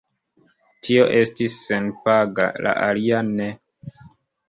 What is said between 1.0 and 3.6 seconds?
estis senpaga, la alia ne.